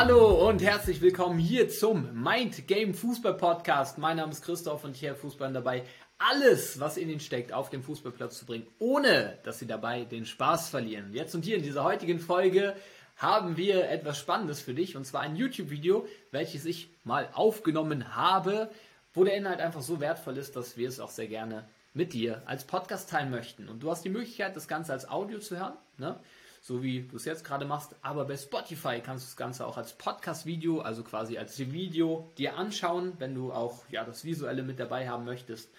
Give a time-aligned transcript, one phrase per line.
[0.00, 3.98] Hallo und herzlich willkommen hier zum Mind Game Fußball Podcast.
[3.98, 5.82] Mein Name ist Christoph und ich helfe Fußballern dabei,
[6.18, 10.24] alles, was in ihnen steckt, auf den Fußballplatz zu bringen, ohne dass sie dabei den
[10.24, 11.12] Spaß verlieren.
[11.14, 12.76] Jetzt und hier in dieser heutigen Folge
[13.16, 18.70] haben wir etwas Spannendes für dich und zwar ein YouTube-Video, welches ich mal aufgenommen habe,
[19.14, 22.42] wo der Inhalt einfach so wertvoll ist, dass wir es auch sehr gerne mit dir
[22.46, 23.68] als Podcast teilen möchten.
[23.68, 25.74] Und du hast die Möglichkeit, das Ganze als Audio zu hören.
[25.96, 26.20] Ne?
[26.68, 27.96] So wie du es jetzt gerade machst.
[28.02, 32.58] Aber bei Spotify kannst du das Ganze auch als Podcast-Video, also quasi als Video, dir
[32.58, 35.70] anschauen, wenn du auch ja, das Visuelle mit dabei haben möchtest.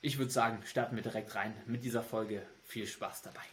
[0.00, 2.42] Ich würde sagen, starten wir direkt rein mit dieser Folge.
[2.64, 3.44] Viel Spaß dabei.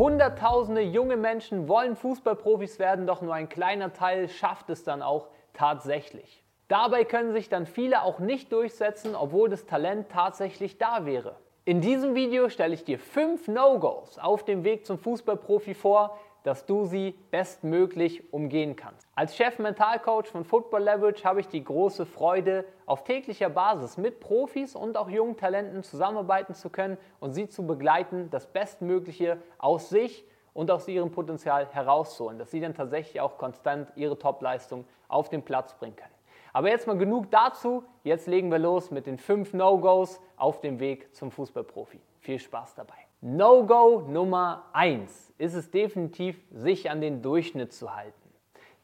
[0.00, 5.28] Hunderttausende junge Menschen wollen Fußballprofis werden, doch nur ein kleiner Teil schafft es dann auch
[5.52, 6.42] tatsächlich.
[6.68, 11.36] Dabei können sich dann viele auch nicht durchsetzen, obwohl das Talent tatsächlich da wäre.
[11.66, 16.66] In diesem Video stelle ich dir fünf No-Gos auf dem Weg zum Fußballprofi vor, dass
[16.66, 19.06] du sie bestmöglich umgehen kannst.
[19.14, 24.74] Als Chef-Mentalcoach von Football Leverage habe ich die große Freude, auf täglicher Basis mit Profis
[24.74, 30.24] und auch jungen Talenten zusammenarbeiten zu können und sie zu begleiten, das Bestmögliche aus sich
[30.54, 35.42] und aus ihrem Potenzial herauszuholen, dass sie dann tatsächlich auch konstant ihre Topleistung auf den
[35.42, 36.14] Platz bringen können.
[36.52, 37.84] Aber jetzt mal genug dazu.
[38.02, 42.00] Jetzt legen wir los mit den fünf No-Gos auf dem Weg zum Fußballprofi.
[42.18, 43.09] Viel Spaß dabei.
[43.22, 48.14] No-Go Nummer eins ist es definitiv, sich an den Durchschnitt zu halten.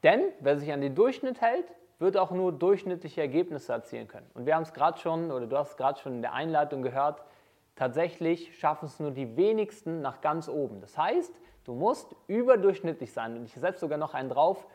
[0.02, 1.64] Denn wer sich an den Durchschnitt hält,
[1.98, 4.30] wird auch nur durchschnittliche Ergebnisse erzielen können.
[4.34, 6.82] Und wir haben es gerade schon, oder du hast es gerade schon in der Einleitung
[6.82, 7.22] gehört,
[7.76, 10.82] tatsächlich schaffen es nur die wenigsten nach ganz oben.
[10.82, 11.32] Das heißt,
[11.64, 13.38] du musst überdurchschnittlich sein.
[13.38, 14.66] Und ich setze sogar noch einen drauf,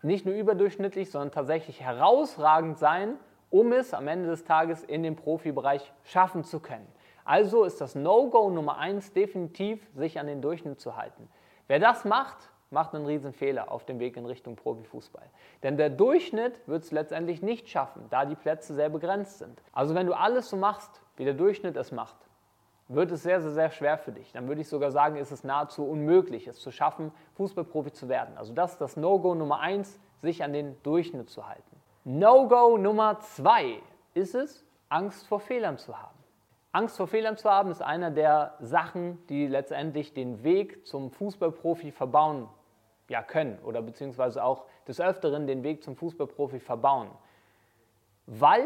[0.00, 3.16] nicht nur überdurchschnittlich, sondern tatsächlich herausragend sein,
[3.50, 6.86] um es am Ende des Tages in den Profibereich schaffen zu können.
[7.30, 11.28] Also ist das No-Go Nummer eins definitiv, sich an den Durchschnitt zu halten.
[11.68, 15.30] Wer das macht, macht einen riesen Fehler auf dem Weg in Richtung Profifußball.
[15.62, 19.62] Denn der Durchschnitt wird es letztendlich nicht schaffen, da die Plätze sehr begrenzt sind.
[19.72, 22.16] Also wenn du alles so machst, wie der Durchschnitt es macht,
[22.88, 24.32] wird es sehr, sehr, sehr schwer für dich.
[24.32, 28.36] Dann würde ich sogar sagen, ist es nahezu unmöglich, es zu schaffen, Fußballprofi zu werden.
[28.38, 31.76] Also das ist das No-Go Nummer eins, sich an den Durchschnitt zu halten.
[32.02, 33.80] No-Go Nummer zwei
[34.14, 36.19] ist es, Angst vor Fehlern zu haben.
[36.72, 41.90] Angst vor Fehlern zu haben ist einer der Sachen, die letztendlich den Weg zum Fußballprofi
[41.90, 42.48] verbauen
[43.08, 47.10] ja, können oder beziehungsweise auch des Öfteren den Weg zum Fußballprofi verbauen.
[48.26, 48.64] Weil,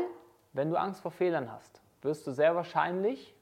[0.53, 3.35] wenn du Angst vor Fehlern hast, wirst du sehr wahrscheinlich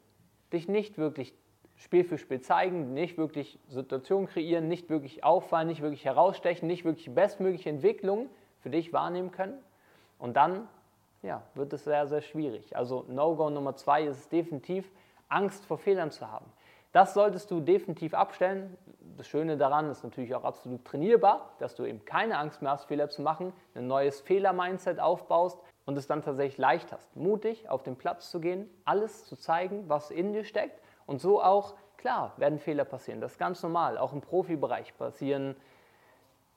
[0.52, 1.34] dich nicht wirklich
[1.74, 6.84] Spiel für Spiel zeigen, nicht wirklich Situationen kreieren, nicht wirklich auffallen, nicht wirklich herausstechen, nicht
[6.84, 8.28] wirklich bestmögliche Entwicklung
[8.60, 9.58] für dich wahrnehmen können.
[10.18, 10.68] Und dann
[11.22, 12.76] ja, wird es sehr, sehr schwierig.
[12.76, 14.90] Also No-Go Nummer zwei ist es definitiv,
[15.28, 16.46] Angst vor Fehlern zu haben.
[16.92, 18.76] Das solltest du definitiv abstellen.
[19.16, 22.84] Das Schöne daran ist natürlich auch absolut trainierbar, dass du eben keine Angst mehr hast,
[22.84, 27.82] Fehler zu machen, ein neues Fehler-Mindset aufbaust und es dann tatsächlich leicht hast, mutig auf
[27.82, 32.32] den Platz zu gehen, alles zu zeigen, was in dir steckt und so auch, klar,
[32.36, 33.20] werden Fehler passieren.
[33.20, 35.56] Das ist ganz normal, auch im Profibereich passieren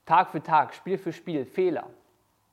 [0.06, 1.88] Tag für Tag, Spiel für Spiel Fehler.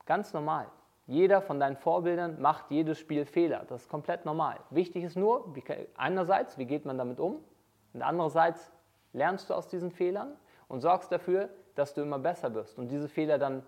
[0.06, 0.68] Ganz normal.
[1.06, 3.64] Jeder von deinen Vorbildern macht jedes Spiel Fehler.
[3.68, 4.60] Das ist komplett normal.
[4.70, 5.64] Wichtig ist nur, wie,
[5.96, 7.44] einerseits, wie geht man damit um?
[7.92, 8.70] Und andererseits
[9.12, 10.36] lernst du aus diesen Fehlern
[10.68, 13.66] und sorgst dafür, dass du immer besser wirst und diese Fehler dann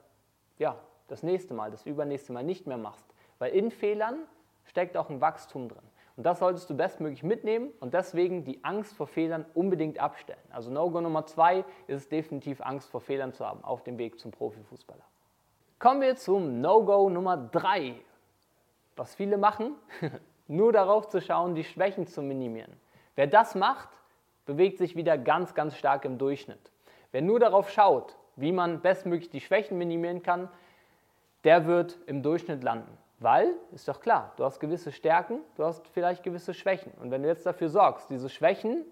[0.59, 0.77] ja,
[1.09, 3.06] das nächste Mal, das übernächste Mal nicht mehr machst.
[3.39, 4.21] Weil in Fehlern
[4.65, 5.83] steckt auch ein Wachstum drin.
[6.17, 10.39] Und das solltest du bestmöglich mitnehmen und deswegen die Angst vor Fehlern unbedingt abstellen.
[10.50, 14.21] Also No-Go Nummer zwei ist es definitiv Angst vor Fehlern zu haben auf dem Weg
[14.21, 15.05] zum Profifußballer.
[15.84, 17.97] Kommen wir zum No-Go Nummer drei.
[18.97, 19.75] Was viele machen,
[20.49, 22.72] nur darauf zu schauen, die Schwächen zu minimieren.
[23.17, 23.91] Wer das macht,
[24.47, 26.73] bewegt sich wieder ganz, ganz stark im Durchschnitt.
[27.12, 30.49] Wer nur darauf schaut, wie man bestmöglich die Schwächen minimieren kann,
[31.44, 32.97] der wird im Durchschnitt landen.
[33.19, 36.94] Weil, ist doch klar, du hast gewisse Stärken, du hast vielleicht gewisse Schwächen.
[37.03, 38.87] Und wenn du jetzt dafür sorgst, diese Schwächen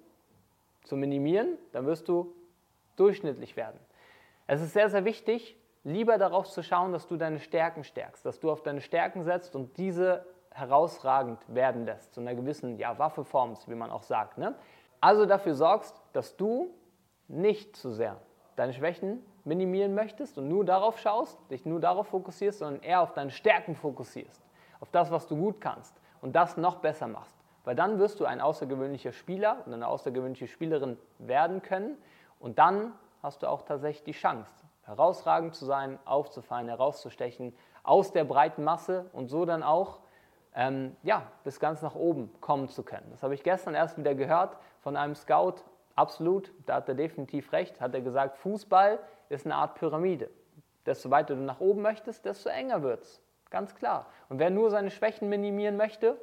[0.85, 2.35] zu minimieren, dann wirst du
[2.97, 3.81] durchschnittlich werden.
[4.47, 8.41] Es ist sehr, sehr wichtig, lieber darauf zu schauen, dass du deine Stärken stärkst, dass
[8.41, 13.25] du auf deine Stärken setzt und diese herausragend werden lässt, zu einer gewissen ja, Waffe
[13.25, 14.39] formst, wie man auch sagt.
[14.39, 14.55] Ne?
[15.01, 16.71] Also dafür sorgst, dass du
[17.29, 18.17] nicht zu sehr
[18.57, 23.13] deine Schwächen minimieren möchtest und nur darauf schaust, dich nur darauf fokussierst, sondern eher auf
[23.13, 24.43] deine Stärken fokussierst,
[24.81, 27.37] auf das, was du gut kannst und das noch besser machst.
[27.65, 31.97] Weil dann wirst du ein außergewöhnlicher Spieler und eine außergewöhnliche Spielerin werden können
[32.39, 32.93] und dann
[33.23, 34.53] hast du auch tatsächlich die Chance,
[34.85, 40.01] herausragend zu sein, aufzufallen, herauszustechen aus der breiten Masse und so dann auch
[40.55, 43.07] ähm, ja, bis ganz nach oben kommen zu können.
[43.11, 45.57] Das habe ich gestern erst wieder gehört von einem Scout.
[45.95, 47.81] Absolut, da hat er definitiv recht.
[47.81, 48.99] Hat er gesagt, Fußball
[49.29, 50.31] ist eine Art Pyramide.
[50.85, 53.23] Desto weiter du nach oben möchtest, desto enger wird es.
[53.51, 54.07] Ganz klar.
[54.29, 56.19] Und wer nur seine Schwächen minimieren möchte,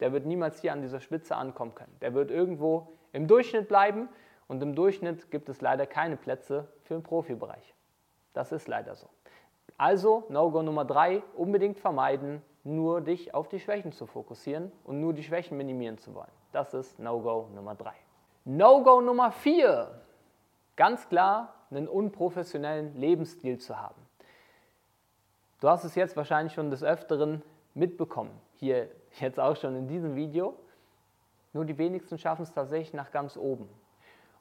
[0.00, 1.96] der wird niemals hier an dieser Spitze ankommen können.
[2.00, 4.08] Der wird irgendwo im Durchschnitt bleiben
[4.48, 7.74] und im Durchschnitt gibt es leider keine Plätze für den Profibereich.
[8.32, 9.08] Das ist leider so.
[9.76, 15.12] Also, No-Go Nummer drei, unbedingt vermeiden, nur dich auf die Schwächen zu fokussieren und nur
[15.12, 16.30] die Schwächen minimieren zu wollen.
[16.52, 17.94] Das ist No-Go Nummer drei.
[18.44, 20.00] No-Go Nummer vier,
[20.76, 24.00] ganz klar, einen unprofessionellen Lebensstil zu haben.
[25.60, 27.42] Du hast es jetzt wahrscheinlich schon des Öfteren
[27.74, 28.88] mitbekommen, hier
[29.20, 30.54] jetzt auch schon in diesem Video.
[31.52, 33.68] Nur die wenigsten schaffen es tatsächlich nach ganz oben.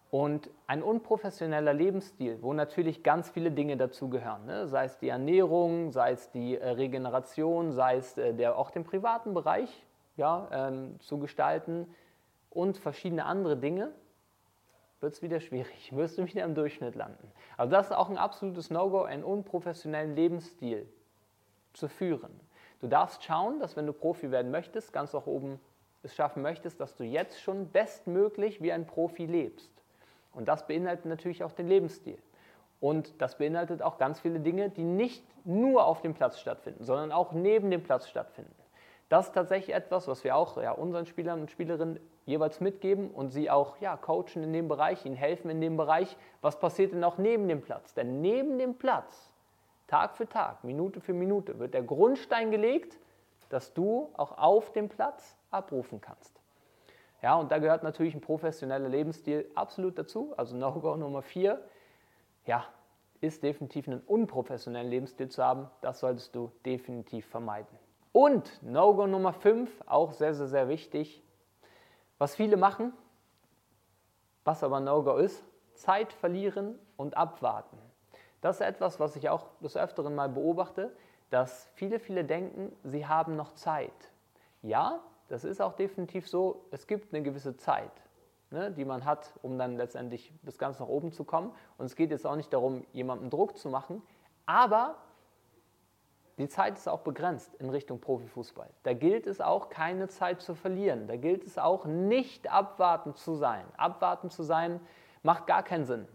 [0.10, 4.68] Und ein unprofessioneller Lebensstil, wo natürlich ganz viele Dinge dazugehören, ne?
[4.68, 8.86] sei es die Ernährung, sei es die äh, Regeneration, sei es äh, der, auch den
[8.86, 11.94] privaten Bereich ja, ähm, zu gestalten
[12.50, 13.92] und verschiedene andere Dinge,
[15.02, 17.32] wird es wieder schwierig, wirst du wieder im Durchschnitt landen.
[17.58, 20.88] Also das ist auch ein absolutes No-Go, einen unprofessionellen Lebensstil
[21.74, 22.40] zu führen.
[22.80, 25.60] Du darfst schauen, dass wenn du Profi werden möchtest, ganz nach oben
[26.04, 29.72] es schaffen möchtest, dass du jetzt schon bestmöglich wie ein Profi lebst.
[30.38, 32.20] Und das beinhaltet natürlich auch den Lebensstil.
[32.80, 37.12] Und das beinhaltet auch ganz viele Dinge, die nicht nur auf dem Platz stattfinden, sondern
[37.12, 38.54] auch neben dem Platz stattfinden.
[39.10, 43.30] Das ist tatsächlich etwas, was wir auch ja, unseren Spielern und Spielerinnen jeweils mitgeben und
[43.30, 46.16] sie auch ja, coachen in dem Bereich, ihnen helfen in dem Bereich.
[46.42, 47.96] Was passiert denn auch neben dem Platz?
[47.96, 49.34] Denn neben dem Platz,
[49.88, 53.00] Tag für Tag, Minute für Minute, wird der Grundstein gelegt,
[53.50, 56.37] dass du auch auf dem Platz abrufen kannst.
[57.22, 60.34] Ja, und da gehört natürlich ein professioneller Lebensstil absolut dazu.
[60.38, 61.60] Also No-Go Nummer 4,
[62.46, 62.66] ja,
[63.22, 65.70] ist definitiv einen unprofessionellen Lebensstil zu haben.
[65.82, 67.78] Das solltest du definitiv vermeiden.
[68.12, 71.24] Und No-Go Nummer 5, auch sehr, sehr, sehr wichtig,
[72.18, 72.94] was viele machen,
[74.44, 75.44] was aber No-Go ist,
[75.74, 77.78] Zeit verlieren und abwarten.
[78.42, 80.96] Das ist etwas, was ich auch des Öfteren mal beobachte,
[81.30, 83.92] dass viele, viele denken, sie haben noch Zeit.
[84.62, 87.92] Ja, das ist auch definitiv so, es gibt eine gewisse Zeit,
[88.50, 91.52] ne, die man hat, um dann letztendlich bis ganz nach oben zu kommen.
[91.78, 94.02] Und es geht jetzt auch nicht darum, jemandem Druck zu machen,
[94.46, 94.96] aber
[96.38, 98.70] die Zeit ist auch begrenzt in Richtung Profifußball.
[98.84, 101.08] Da gilt es auch, keine Zeit zu verlieren.
[101.08, 103.66] Da gilt es auch, nicht abwartend zu sein.
[103.76, 104.80] Abwarten zu sein
[105.24, 106.08] macht gar keinen Sinn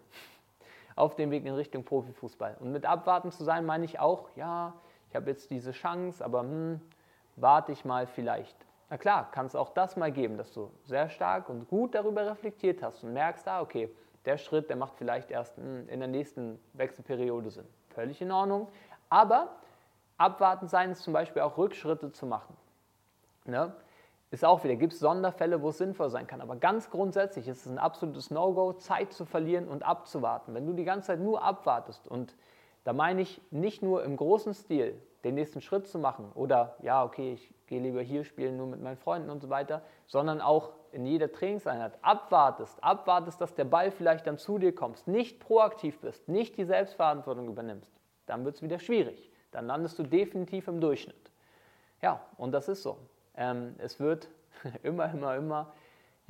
[0.95, 2.57] auf dem Weg in Richtung Profifußball.
[2.61, 4.75] Und mit abwarten zu sein meine ich auch, ja,
[5.09, 6.81] ich habe jetzt diese Chance, aber hm,
[7.37, 8.57] warte ich mal vielleicht.
[8.93, 12.31] Na klar, kann es auch das mal geben, dass du sehr stark und gut darüber
[12.31, 13.89] reflektiert hast und merkst, ah, okay,
[14.27, 17.65] der Schritt, der macht vielleicht erst hm, in der nächsten Wechselperiode Sinn.
[17.95, 18.69] Völlig in Ordnung.
[19.09, 19.49] Aber
[20.19, 22.55] Abwarten sein ist zum Beispiel auch Rückschritte zu machen.
[23.47, 23.73] Ne?
[24.31, 26.43] Ist auch wieder, gibt es Sonderfälle, wo es sinnvoll sein kann.
[26.43, 30.53] Aber ganz grundsätzlich ist es ein absolutes No-Go, Zeit zu verlieren und abzuwarten.
[30.53, 32.37] Wenn du die ganze Zeit nur abwartest und
[32.85, 37.05] da meine ich nicht nur im großen Stil den nächsten Schritt zu machen oder ja,
[37.05, 40.73] okay, ich gehe lieber hier spielen, nur mit meinen Freunden und so weiter, sondern auch
[40.91, 46.01] in jeder Trainingseinheit abwartest, abwartest, dass der Ball vielleicht dann zu dir kommt, nicht proaktiv
[46.01, 47.93] bist, nicht die Selbstverantwortung übernimmst,
[48.27, 51.31] dann wird es wieder schwierig dann landest du definitiv im Durchschnitt.
[52.01, 52.99] Ja, und das ist so.
[53.37, 54.29] Ähm, es wird
[54.83, 55.73] immer, immer, immer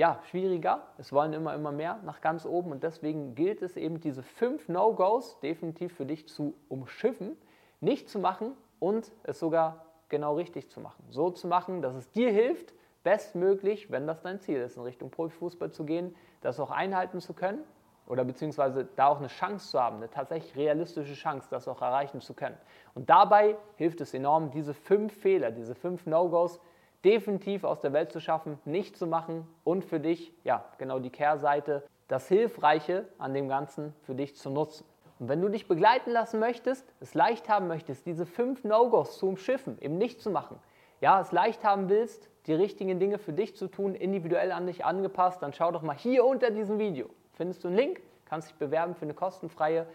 [0.03, 0.83] ja, schwieriger.
[0.99, 4.69] Es wollen immer, immer mehr nach ganz oben und deswegen gilt es eben, diese fünf
[4.69, 7.37] No-Gos definitiv für dich zu umschiffen,
[7.79, 11.05] nicht zu machen und es sogar genau richtig zu machen.
[11.11, 15.09] So zu machen, dass es dir hilft, bestmöglich, wenn das dein Ziel ist, in Richtung
[15.13, 17.63] Profifußball zu gehen, das auch einhalten zu können
[18.09, 22.21] oder beziehungsweise da auch eine Chance zu haben, eine tatsächlich realistische Chance, das auch erreichen
[22.21, 22.59] zu können.
[22.97, 26.59] Und dabei hilft es enorm, diese fünf Fehler, diese fünf No-Gos
[27.05, 31.11] definitiv aus der Welt zu schaffen, nicht zu machen und für dich, ja, genau die
[31.11, 34.85] Kehrseite, das Hilfreiche an dem Ganzen für dich zu nutzen.
[35.19, 39.29] Und wenn du dich begleiten lassen möchtest, es leicht haben möchtest, diese fünf No-Gos zu
[39.29, 40.59] umschiffen, eben nicht zu machen,
[41.01, 44.85] ja, es leicht haben willst, die richtigen Dinge für dich zu tun, individuell an dich
[44.85, 48.57] angepasst, dann schau doch mal hier unter diesem Video findest du einen Link, kannst dich
[48.57, 49.87] bewerben für eine kostenfreie,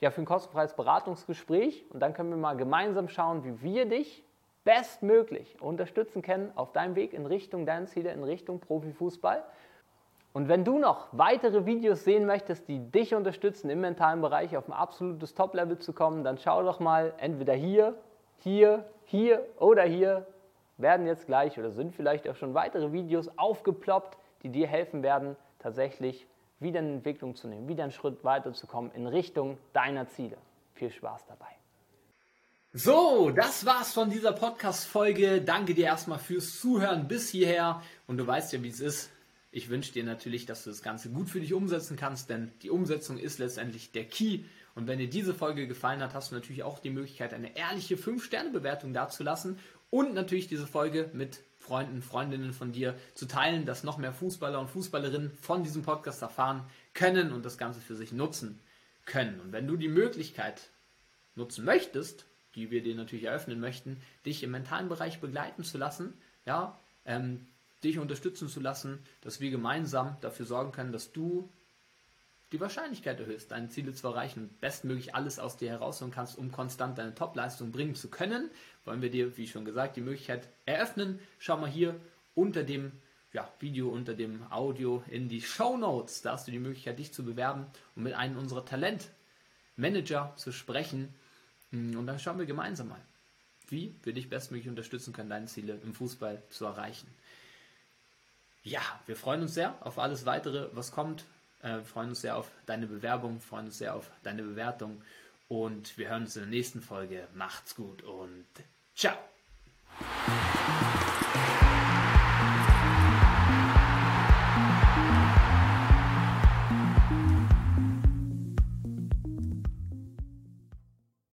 [0.00, 4.24] ja, für ein kostenfreies Beratungsgespräch und dann können wir mal gemeinsam schauen, wie wir dich
[4.66, 9.44] bestmöglich unterstützen können auf deinem Weg in Richtung deiner Ziele, in Richtung Profifußball.
[10.32, 14.68] Und wenn du noch weitere Videos sehen möchtest, die dich unterstützen, im mentalen Bereich auf
[14.68, 17.94] ein absolutes Top-Level zu kommen, dann schau doch mal entweder hier,
[18.38, 20.26] hier, hier oder hier
[20.78, 25.36] werden jetzt gleich oder sind vielleicht auch schon weitere Videos aufgeploppt, die dir helfen werden,
[25.60, 26.26] tatsächlich
[26.58, 30.36] wieder eine Entwicklung zu nehmen, wieder einen Schritt weiter zu kommen in Richtung deiner Ziele.
[30.74, 31.55] Viel Spaß dabei.
[32.78, 35.40] So, das war's von dieser Podcast-Folge.
[35.40, 37.82] Danke dir erstmal fürs Zuhören bis hierher.
[38.06, 39.08] Und du weißt ja, wie es ist.
[39.50, 42.68] Ich wünsche dir natürlich, dass du das Ganze gut für dich umsetzen kannst, denn die
[42.68, 44.40] Umsetzung ist letztendlich der Key.
[44.74, 47.96] Und wenn dir diese Folge gefallen hat, hast du natürlich auch die Möglichkeit, eine ehrliche
[47.96, 53.96] 5-Sterne-Bewertung dazulassen und natürlich diese Folge mit Freunden, Freundinnen von dir zu teilen, dass noch
[53.96, 58.60] mehr Fußballer und Fußballerinnen von diesem Podcast erfahren können und das Ganze für sich nutzen
[59.06, 59.40] können.
[59.40, 60.68] Und wenn du die Möglichkeit
[61.36, 66.14] nutzen möchtest, die wir dir natürlich eröffnen möchten, dich im mentalen Bereich begleiten zu lassen,
[66.44, 67.46] ja, ähm,
[67.84, 71.48] dich unterstützen zu lassen, dass wir gemeinsam dafür sorgen können, dass du
[72.52, 76.52] die Wahrscheinlichkeit erhöhst, deine Ziele zu erreichen und bestmöglich alles aus dir herausholen kannst, um
[76.52, 78.50] konstant deine Topleistung bringen zu können,
[78.84, 81.18] wollen wir dir, wie schon gesagt, die Möglichkeit eröffnen.
[81.38, 82.00] Schau mal hier
[82.34, 82.92] unter dem
[83.32, 86.22] ja, Video, unter dem Audio in die Show Notes.
[86.22, 91.12] Da hast du die Möglichkeit, dich zu bewerben und mit einem unserer Talentmanager zu sprechen.
[91.96, 93.00] Und dann schauen wir gemeinsam mal,
[93.68, 97.08] wie wir dich bestmöglich unterstützen können, deine Ziele im Fußball zu erreichen.
[98.62, 101.24] Ja, wir freuen uns sehr auf alles weitere, was kommt.
[101.62, 105.02] Äh, wir freuen uns sehr auf deine Bewerbung, freuen uns sehr auf deine Bewertung
[105.48, 107.28] und wir hören uns in der nächsten Folge.
[107.34, 108.46] Macht's gut und
[108.94, 109.16] ciao.